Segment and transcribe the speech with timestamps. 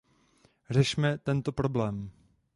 [0.69, 2.09] Řešme tento problém.